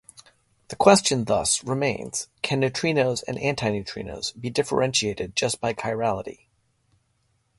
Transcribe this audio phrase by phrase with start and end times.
[0.69, 6.47] The question, thus, remains: can neutrinos and antineutrinos be differentiated just by chirality?